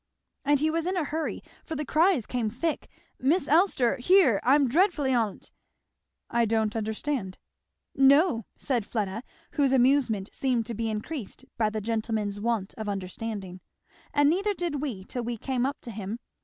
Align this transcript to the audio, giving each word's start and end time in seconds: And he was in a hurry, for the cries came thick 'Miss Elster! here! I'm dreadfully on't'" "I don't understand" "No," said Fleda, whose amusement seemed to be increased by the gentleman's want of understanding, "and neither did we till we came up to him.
And 0.43 0.59
he 0.59 0.71
was 0.71 0.87
in 0.87 0.97
a 0.97 1.03
hurry, 1.03 1.43
for 1.63 1.75
the 1.75 1.85
cries 1.85 2.25
came 2.25 2.49
thick 2.49 2.89
'Miss 3.19 3.47
Elster! 3.47 3.97
here! 3.97 4.39
I'm 4.41 4.67
dreadfully 4.67 5.13
on't'" 5.13 5.51
"I 6.31 6.45
don't 6.45 6.75
understand" 6.75 7.37
"No," 8.09 8.47
said 8.57 8.83
Fleda, 8.83 9.21
whose 9.51 9.73
amusement 9.73 10.31
seemed 10.33 10.65
to 10.65 10.73
be 10.73 10.89
increased 10.89 11.45
by 11.55 11.69
the 11.69 11.81
gentleman's 11.81 12.39
want 12.41 12.73
of 12.79 12.89
understanding, 12.89 13.61
"and 14.11 14.27
neither 14.27 14.55
did 14.55 14.81
we 14.81 15.03
till 15.03 15.23
we 15.23 15.37
came 15.37 15.67
up 15.67 15.79
to 15.81 15.91
him. 15.91 16.17